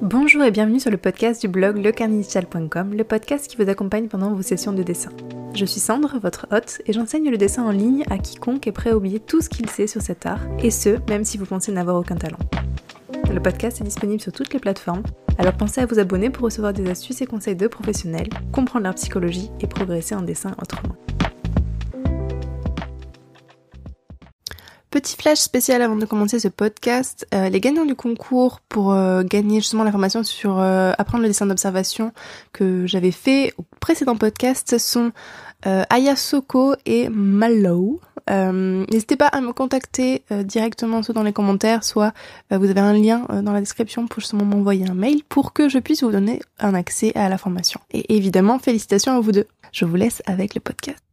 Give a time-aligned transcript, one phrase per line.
[0.00, 4.32] Bonjour et bienvenue sur le podcast du blog lecarnidigital.com, le podcast qui vous accompagne pendant
[4.32, 5.10] vos sessions de dessin.
[5.54, 8.90] Je suis Sandre, votre hôte, et j'enseigne le dessin en ligne à quiconque est prêt
[8.90, 11.72] à oublier tout ce qu'il sait sur cet art, et ce, même si vous pensez
[11.72, 12.38] n'avoir aucun talent.
[13.32, 15.02] Le podcast est disponible sur toutes les plateformes,
[15.38, 18.94] alors pensez à vous abonner pour recevoir des astuces et conseils de professionnels, comprendre leur
[18.94, 20.94] psychologie et progresser en dessin autrement.
[24.94, 27.26] Petit flash spécial avant de commencer ce podcast.
[27.34, 31.46] Euh, les gagnants du concours pour euh, gagner justement l'information sur euh, apprendre le dessin
[31.46, 32.12] d'observation
[32.52, 35.10] que j'avais fait au précédent podcast sont
[35.64, 38.00] Ayasoko et Mallow.
[38.30, 42.12] N'hésitez pas à me contacter directement soit dans les commentaires, soit
[42.52, 45.78] vous avez un lien dans la description pour justement m'envoyer un mail pour que je
[45.80, 47.80] puisse vous donner un accès à la formation.
[47.90, 49.46] Et évidemment, félicitations à vous deux.
[49.72, 51.03] Je vous laisse avec le podcast.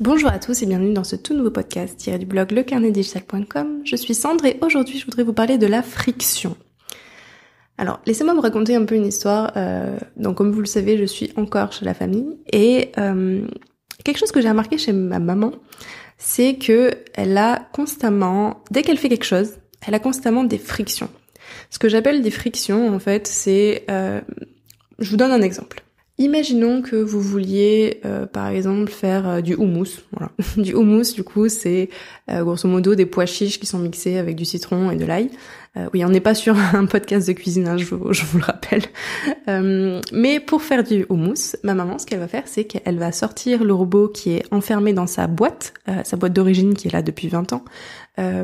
[0.00, 3.82] Bonjour à tous et bienvenue dans ce tout nouveau podcast tiré du blog lecarnetdigital.com.
[3.84, 6.56] Je suis Sandre et aujourd'hui je voudrais vous parler de la friction.
[7.76, 9.52] Alors, laissez-moi vous raconter un peu une histoire.
[9.56, 13.46] Euh, donc, comme vous le savez, je suis encore chez la famille et euh,
[14.02, 15.52] quelque chose que j'ai remarqué chez ma maman,
[16.16, 21.10] c'est que elle a constamment, dès qu'elle fait quelque chose, elle a constamment des frictions.
[21.70, 24.20] Ce que j'appelle des frictions, en fait, c'est, euh,
[24.98, 25.82] je vous donne un exemple.
[26.22, 30.04] Imaginons que vous vouliez, euh, par exemple, faire euh, du houmous.
[30.12, 30.30] Voilà.
[30.56, 31.88] du houmous, du coup, c'est
[32.30, 35.30] euh, grosso modo des pois chiches qui sont mixés avec du citron et de l'ail.
[35.92, 38.44] oui, on n'est pas sur un podcast de cuisine, hein, je, vous, je, vous, le
[38.44, 38.82] rappelle.
[40.12, 43.64] mais pour faire du houmous, ma maman, ce qu'elle va faire, c'est qu'elle va sortir
[43.64, 47.26] le robot qui est enfermé dans sa boîte, sa boîte d'origine qui est là depuis
[47.26, 47.64] 20 ans.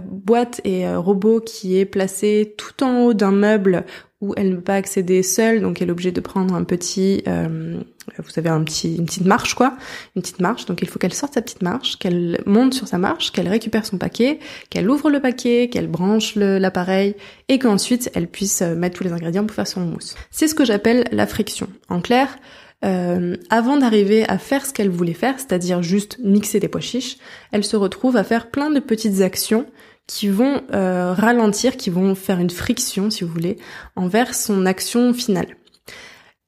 [0.05, 3.85] boîte et robot qui est placé tout en haut d'un meuble
[4.21, 7.23] où elle ne peut pas accéder seule, donc elle est obligée de prendre un petit,
[7.29, 7.81] euh,
[8.19, 9.77] vous savez, un petit, une petite marche quoi,
[10.17, 10.67] une petite marche.
[10.67, 13.87] Donc il faut qu'elle sorte sa petite marche, qu'elle monte sur sa marche, qu'elle récupère
[13.87, 17.15] son paquet, qu'elle ouvre le paquet, qu'elle branche l'appareil
[17.49, 20.17] et qu'ensuite elle puisse euh, mettre tous les ingrédients pour faire son mousse.
[20.33, 21.69] C'est ce que j'appelle la friction.
[21.89, 22.39] En clair,
[22.85, 27.19] euh, avant d'arriver à faire ce qu'elle voulait faire, c'est-à-dire juste mixer des pois chiches,
[27.51, 29.67] elle se retrouve à faire plein de petites actions
[30.07, 33.59] qui vont euh, ralentir, qui vont faire une friction, si vous voulez,
[33.97, 35.57] envers son action finale.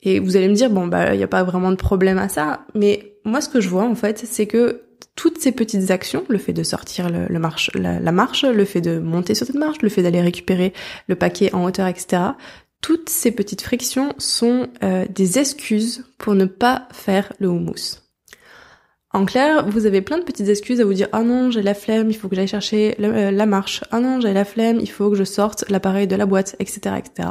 [0.03, 2.29] Et vous allez me dire, bon, bah, il n'y a pas vraiment de problème à
[2.29, 4.83] ça, mais moi, ce que je vois, en fait, c'est que
[5.15, 8.99] toutes ces petites actions, le fait de sortir le, marche, la, marche, le fait de
[8.99, 10.73] monter sur cette marche, le fait d'aller récupérer
[11.09, 12.23] le paquet en hauteur, etc.,
[12.81, 18.01] toutes ces petites frictions sont euh, des excuses pour ne pas faire le houmous.
[19.13, 21.75] En clair, vous avez plein de petites excuses à vous dire ah non j'ai la
[21.75, 24.89] flemme, il faut que j'aille chercher euh, la marche, ah non j'ai la flemme, il
[24.89, 27.31] faut que je sorte l'appareil de la boîte, etc., etc.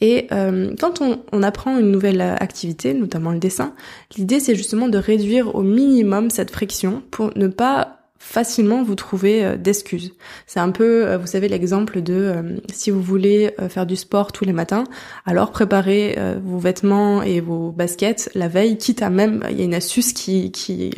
[0.00, 3.74] Et euh, quand on, on, apprend une nouvelle activité, notamment le dessin,
[4.16, 9.44] l'idée c'est justement de réduire au minimum cette friction pour ne pas facilement vous trouver
[9.44, 10.14] euh, d'excuses.
[10.46, 14.30] C'est un peu, euh, vous savez, l'exemple de euh, si vous voulez faire du sport
[14.30, 14.84] tous les matins,
[15.26, 19.64] alors préparez vos vêtements et vos baskets la veille, quitte à même, il y a
[19.64, 20.92] une astuce qui, qui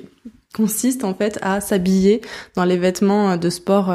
[0.55, 2.21] consiste en fait à s'habiller
[2.55, 3.95] dans les vêtements de sport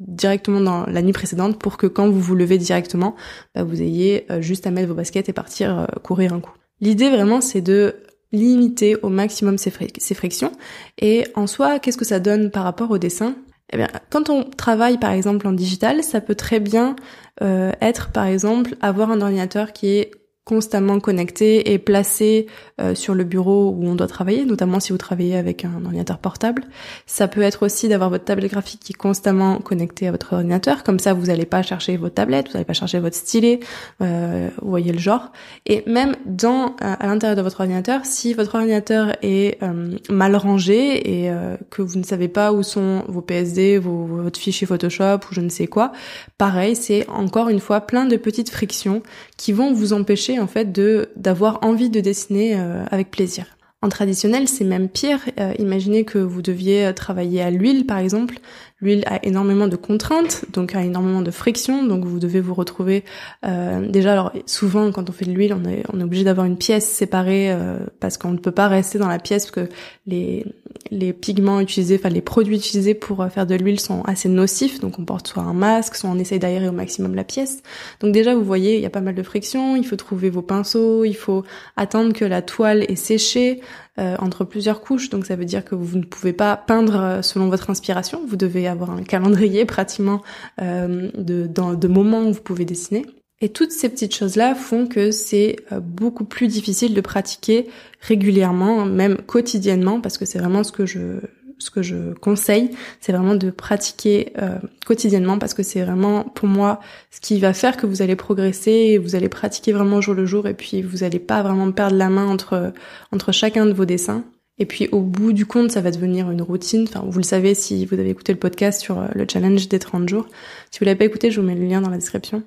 [0.00, 3.14] directement dans la nuit précédente pour que quand vous vous levez directement,
[3.54, 6.52] bah, vous ayez juste à mettre vos baskets et partir courir un coup.
[6.80, 7.96] L'idée vraiment c'est de
[8.34, 10.52] limiter au maximum ces, frictions.
[10.98, 13.36] Et en soi, qu'est-ce que ça donne par rapport au dessin?
[13.72, 16.96] Eh bien, quand on travaille par exemple en digital, ça peut très bien
[17.42, 20.10] euh, être par exemple avoir un ordinateur qui est
[20.44, 22.46] constamment connecté et placé
[22.78, 26.18] euh, sur le bureau où on doit travailler, notamment si vous travaillez avec un ordinateur
[26.18, 26.64] portable.
[27.06, 30.84] Ça peut être aussi d'avoir votre tablette graphique qui est constamment connectée à votre ordinateur,
[30.84, 33.60] comme ça vous n'allez pas chercher votre tablette, vous n'allez pas chercher votre stylet,
[34.02, 35.32] euh, vous voyez le genre.
[35.64, 40.36] Et même dans euh, à l'intérieur de votre ordinateur, si votre ordinateur est euh, mal
[40.36, 41.30] rangé et
[41.70, 45.40] que vous ne savez pas où sont vos PSD, vos, votre fichier Photoshop ou je
[45.40, 45.92] ne sais quoi,
[46.38, 49.02] pareil, c'est encore une fois plein de petites frictions
[49.36, 53.46] qui vont vous empêcher en fait de d'avoir envie de dessiner euh, avec plaisir.
[53.82, 55.20] En traditionnel, c'est même pire.
[55.38, 58.38] Euh, imaginez que vous deviez travailler à l'huile, par exemple.
[58.84, 63.02] L'huile a énormément de contraintes, donc a énormément de friction, donc vous devez vous retrouver
[63.46, 64.12] euh, déjà.
[64.12, 67.78] Alors souvent, quand on fait de l'huile, on est, obligé d'avoir une pièce séparée euh,
[67.98, 69.72] parce qu'on ne peut pas rester dans la pièce parce que
[70.06, 70.44] les
[70.90, 74.80] les pigments utilisés, enfin les produits utilisés pour euh, faire de l'huile sont assez nocifs,
[74.80, 77.62] donc on porte soit un masque, soit on essaye d'aérer au maximum la pièce.
[78.00, 79.76] Donc déjà, vous voyez, il y a pas mal de friction.
[79.76, 81.44] Il faut trouver vos pinceaux, il faut
[81.76, 83.60] attendre que la toile est séchée.
[84.00, 87.22] Euh, entre plusieurs couches, donc ça veut dire que vous ne pouvez pas peindre euh,
[87.22, 90.20] selon votre inspiration, vous devez avoir un calendrier pratiquement
[90.60, 93.06] euh, de, de moments où vous pouvez dessiner.
[93.40, 97.68] Et toutes ces petites choses-là font que c'est beaucoup plus difficile de pratiquer
[98.00, 101.20] régulièrement, même quotidiennement, parce que c'est vraiment ce que je
[101.64, 102.70] ce que je conseille,
[103.00, 106.80] c'est vraiment de pratiquer euh, quotidiennement parce que c'est vraiment pour moi
[107.10, 110.46] ce qui va faire que vous allez progresser, vous allez pratiquer vraiment jour le jour
[110.46, 112.72] et puis vous n'allez pas vraiment perdre la main entre
[113.12, 114.24] entre chacun de vos dessins.
[114.58, 116.84] Et puis au bout du compte, ça va devenir une routine.
[116.88, 119.78] Enfin, vous le savez si vous avez écouté le podcast sur euh, le challenge des
[119.78, 120.26] 30 jours.
[120.70, 122.42] Si vous l'avez pas écouté, je vous mets le lien dans la description.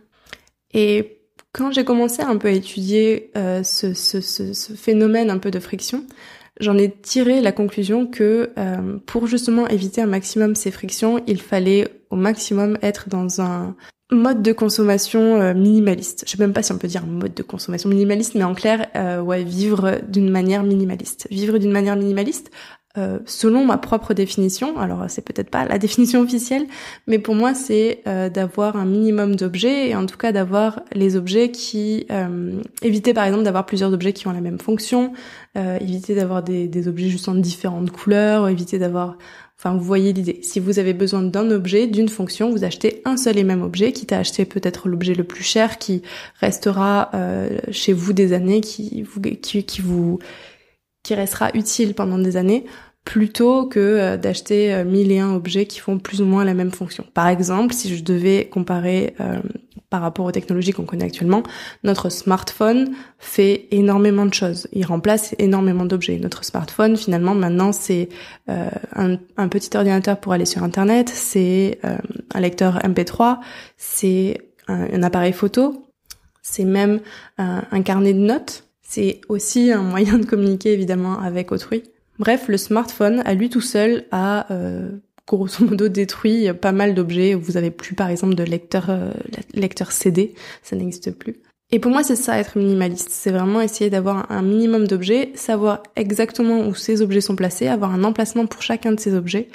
[0.74, 1.18] Et
[1.54, 5.60] quand j'ai commencé un peu à étudier euh, ce, ce, ce, phénomène un peu de
[5.60, 6.06] friction,
[6.59, 11.42] j'en ai tiré la conclusion que euh, pour justement éviter un maximum ces frictions, il
[11.42, 13.75] fallait au maximum être dans un
[14.12, 16.24] mode de consommation euh, minimaliste.
[16.25, 18.88] Je sais même pas si on peut dire mode de consommation minimaliste, mais en clair,
[18.95, 21.27] euh, ouais, vivre d'une manière minimaliste.
[21.30, 22.51] Vivre d'une manière minimaliste,
[22.97, 26.65] euh, selon ma propre définition, alors c'est peut-être pas la définition officielle,
[27.05, 31.15] mais pour moi c'est euh, d'avoir un minimum d'objets et en tout cas d'avoir les
[31.15, 35.13] objets qui euh, éviter par exemple d'avoir plusieurs objets qui ont la même fonction,
[35.81, 39.17] éviter d'avoir des, des objets juste en différentes couleurs, éviter d'avoir
[39.59, 40.39] Enfin, vous voyez l'idée.
[40.44, 43.91] Si vous avez besoin d'un objet, d'une fonction, vous achetez un seul et même objet,
[43.91, 46.03] quitte à acheter peut-être l'objet le plus cher qui
[46.39, 47.09] restera
[47.71, 49.03] chez vous des années, qui
[49.41, 50.19] qui, qui vous,
[51.07, 52.65] qui restera utile pendant des années,
[53.07, 56.54] plutôt que euh, d'acheter euh, mille et un objets qui font plus ou moins la
[56.54, 57.06] même fonction.
[57.13, 59.39] Par exemple, si je devais comparer euh,
[59.89, 61.42] par rapport aux technologies qu'on connaît actuellement,
[61.86, 64.68] notre smartphone fait énormément de choses.
[64.74, 66.19] Il remplace énormément d'objets.
[66.19, 68.09] Notre smartphone, finalement, maintenant, c'est
[68.48, 69.18] un,
[69.48, 71.80] petit ordinateur pour aller sur Internet, c'est
[72.33, 73.38] un lecteur MP3,
[73.77, 75.88] c'est un, appareil photo,
[76.42, 77.00] c'est même
[77.38, 78.65] un carnet de notes.
[78.81, 81.83] C'est aussi un moyen de communiquer évidemment avec autrui.
[82.19, 84.90] Bref, le smartphone à lui tout seul a euh,
[85.28, 87.36] grosso modo détruit pas mal d'objets.
[87.36, 89.12] Vous avez plus par exemple de lecteur euh,
[89.54, 90.34] lecteur CD,
[90.64, 91.42] ça n'existe plus.
[91.69, 93.10] Et pour moi, c'est ça être minimaliste.
[93.12, 97.94] C'est vraiment essayer d'avoir un minimum d'objets, savoir exactement où ces objets sont placés, avoir
[97.94, 99.50] un emplacement pour chacun de ces objets.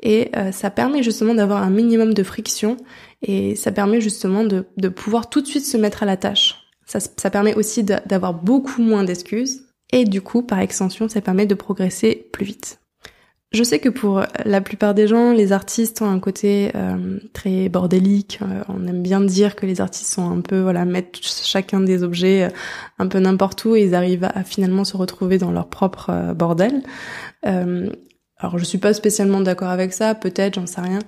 [0.00, 2.76] Et euh, ça permet justement d'avoir un minimum de friction
[3.22, 6.62] et ça permet justement de, pouvoir tout de suite se mettre à la tâche.
[6.86, 11.54] Ça permet aussi d'avoir beaucoup moins d'excuses et du coup, par extension, ça permet de
[11.54, 12.80] progresser plus vite.
[13.52, 17.68] Je sais que pour la plupart des gens, les artistes ont un côté euh, très
[17.68, 18.40] bordélique.
[18.42, 22.02] Euh, on aime bien dire que les artistes sont un peu, voilà, mettre chacun des
[22.02, 22.48] objets euh,
[22.98, 26.82] un peu n'importe où et ils arrivent à, finalement se retrouver dans leur propre bordel.
[27.42, 30.98] alors je suis pas spécialement d'accord avec ça, peut-être, j'en sais rien.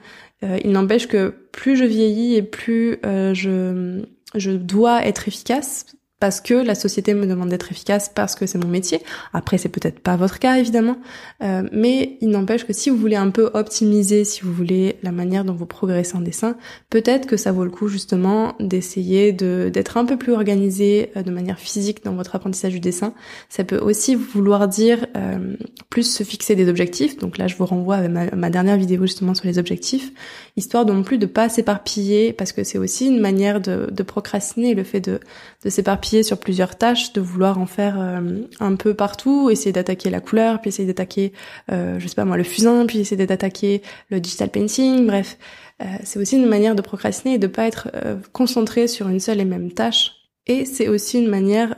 [0.43, 4.05] il n'empêche que plus je vieillis et plus je
[4.35, 5.87] je dois être efficace
[6.20, 9.00] parce que la société me demande d'être efficace, parce que c'est mon métier.
[9.32, 10.99] Après, c'est peut-être pas votre cas, évidemment,
[11.43, 15.12] euh, mais il n'empêche que si vous voulez un peu optimiser, si vous voulez la
[15.12, 16.56] manière dont vous progressez en dessin,
[16.91, 21.23] peut-être que ça vaut le coup justement d'essayer de d'être un peu plus organisé euh,
[21.23, 23.14] de manière physique dans votre apprentissage du dessin.
[23.49, 25.55] Ça peut aussi vouloir dire euh,
[25.88, 27.19] plus se fixer des objectifs.
[27.19, 30.11] Donc là, je vous renvoie à ma, dernière vidéo justement sur les objectifs,
[30.56, 34.75] histoire non plus de pas s'éparpiller, parce que c'est aussi une manière de, de procrastiner,
[34.75, 35.21] le fait de,
[35.64, 40.11] de s'éparpiller sur plusieurs tâches, de vouloir en faire euh, un peu partout, essayer d'attaquer
[40.11, 41.33] la couleur, puis essayer d'attaquer,
[41.71, 45.39] euh, je sais pas moi, le fusain, puis essayer d'attaquer le digital painting, bref.
[45.83, 47.89] Euh, c'est aussi une manière de procrastiner et de pas être
[48.33, 50.13] concentré sur une seule et même tâche.
[50.47, 51.77] Et c'est aussi une manière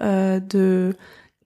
[0.48, 0.94] de...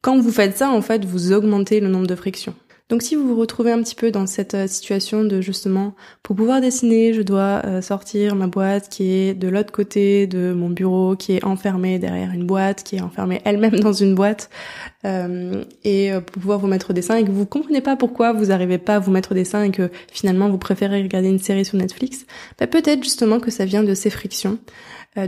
[0.02, 2.54] Quand vous faites ça, en fait, vous augmentez le nombre de frictions.
[2.90, 6.36] Donc si vous vous retrouvez un petit peu dans cette euh, situation de justement, pour
[6.36, 10.68] pouvoir dessiner, je dois euh, sortir ma boîte qui est de l'autre côté de mon
[10.68, 14.50] bureau, qui est enfermée derrière une boîte, qui est enfermée elle-même dans une boîte,
[15.06, 18.46] euh, et pour pouvoir vous mettre au dessin et que vous comprenez pas pourquoi vous
[18.46, 21.64] n'arrivez pas à vous mettre au dessin et que finalement vous préférez regarder une série
[21.64, 22.26] sur Netflix,
[22.58, 24.58] bah, peut-être justement que ça vient de ces frictions.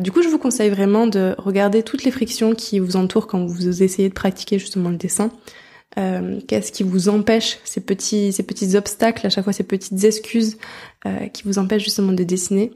[0.01, 3.47] du coup, je vous conseille vraiment de regarder toutes les frictions qui vous entourent quand
[3.47, 5.31] vous essayez de pratiquer justement le dessin.
[5.99, 10.05] Euh, qu'est-ce qui vous empêche ces petits ces petits obstacles à chaque fois ces petites
[10.05, 10.59] excuses
[11.07, 12.71] euh, qui vous empêchent justement de dessiner?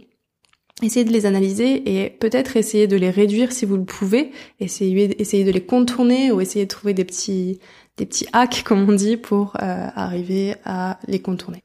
[0.82, 4.30] Essayez de les analyser et peut-être essayer de les réduire si vous le pouvez.
[4.60, 7.58] Essayez essayer de les contourner ou essayer de trouver des petits
[7.98, 11.62] des petits hacks comme on dit pour euh, arriver à les contourner.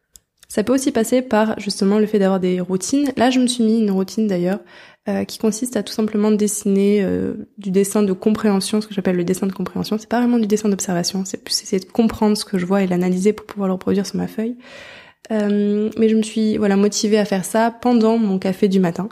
[0.49, 3.11] Ça peut aussi passer par justement le fait d'avoir des routines.
[3.15, 4.59] Là je me suis mis une routine d'ailleurs
[5.07, 9.15] euh, qui consiste à tout simplement dessiner euh, du dessin de compréhension, ce que j'appelle
[9.15, 10.00] le dessin de compréhension.
[10.00, 12.81] C'est pas vraiment du dessin d'observation, c'est plus essayer de comprendre ce que je vois
[12.81, 14.55] et l'analyser pour pouvoir le reproduire sur ma feuille.
[15.31, 19.09] Euh, mais je me suis voilà motivée à faire ça pendant mon café du matin.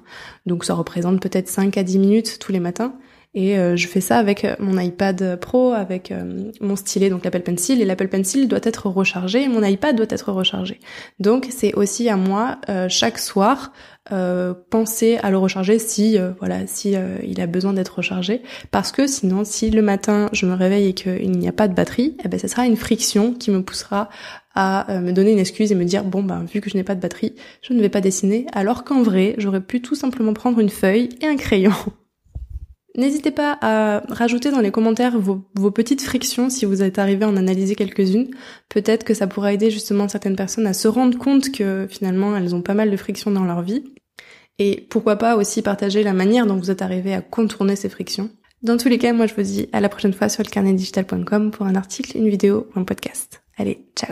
[0.48, 2.96] Donc ça représente peut-être 5 à 10 minutes tous les matins.
[3.36, 6.14] Et je fais ça avec mon iPad Pro, avec
[6.62, 7.82] mon stylet, donc l'Apple Pencil.
[7.82, 10.80] Et l'Apple Pencil doit être rechargé et mon iPad doit être rechargé.
[11.20, 12.60] Donc c'est aussi à moi,
[12.90, 13.72] chaque soir,
[14.12, 18.42] euh, penser à le recharger si euh, voilà si euh, il a besoin d'être rechargé
[18.70, 21.74] parce que sinon si le matin je me réveille et qu'il n'y a pas de
[21.74, 24.10] batterie eh ben ça sera une friction qui me poussera
[24.56, 26.84] à euh, me donner une excuse et me dire bon ben vu que je n'ai
[26.84, 30.34] pas de batterie, je ne vais pas dessiner, alors qu'en vrai j'aurais pu tout simplement
[30.34, 31.72] prendre une feuille et un crayon.
[32.96, 37.30] N'hésitez pas à rajouter dans les commentaires vos, petites frictions si vous êtes arrivé à
[37.30, 38.30] en analyser quelques-unes.
[38.70, 42.54] Peut-être que ça pourra aider justement certaines personnes à se rendre compte que finalement elles
[42.54, 43.84] ont pas mal de frictions dans leur vie.
[44.60, 48.30] Et pourquoi pas aussi partager la manière dont vous êtes arrivé à contourner ces frictions.
[48.62, 51.52] Dans tous les cas, moi je vous dis à la prochaine fois sur le carnetdigital.com
[51.52, 53.44] pour un article, une vidéo ou un podcast.
[53.58, 54.03] Allez, ciao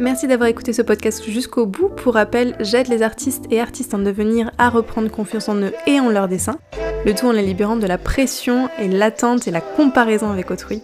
[0.00, 1.90] Merci d'avoir écouté ce podcast jusqu'au bout.
[1.90, 6.00] Pour rappel, j'aide les artistes et artistes en devenir à reprendre confiance en eux et
[6.00, 6.58] en leur dessin,
[7.04, 10.82] le tout en les libérant de la pression et l'attente et la comparaison avec autrui.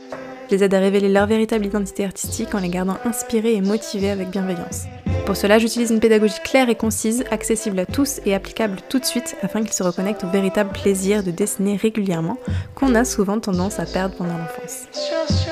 [0.50, 4.10] Je les aide à révéler leur véritable identité artistique en les gardant inspirés et motivés
[4.10, 4.84] avec bienveillance.
[5.24, 9.06] Pour cela, j'utilise une pédagogie claire et concise, accessible à tous et applicable tout de
[9.06, 12.36] suite afin qu'ils se reconnectent au véritable plaisir de dessiner régulièrement
[12.74, 15.45] qu'on a souvent tendance à perdre pendant l'enfance.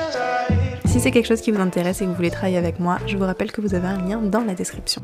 [0.95, 3.17] Si c'est quelque chose qui vous intéresse et que vous voulez travailler avec moi, je
[3.17, 5.01] vous rappelle que vous avez un lien dans la description.